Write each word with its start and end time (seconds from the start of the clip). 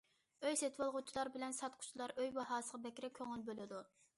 ئۆي 0.45 0.55
سېتىۋالغۇچىلار 0.61 1.29
بىلەن 1.35 1.53
ساتقۇچىلار 1.57 2.15
ئۆي 2.17 2.33
باھاسىغا 2.39 2.81
بەكرەك 2.87 3.15
كۆڭۈل 3.21 3.45
بۆلىدۇ. 3.53 3.85